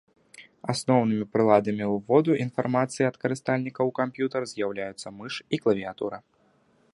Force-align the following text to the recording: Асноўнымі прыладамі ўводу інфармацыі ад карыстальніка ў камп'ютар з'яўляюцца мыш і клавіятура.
Асноўнымі 0.71 1.25
прыладамі 1.33 1.85
ўводу 1.95 2.37
інфармацыі 2.45 3.07
ад 3.11 3.15
карыстальніка 3.25 3.79
ў 3.89 3.97
камп'ютар 4.01 4.41
з'яўляюцца 4.53 5.07
мыш 5.21 5.33
і 5.53 5.63
клавіятура. 5.67 6.17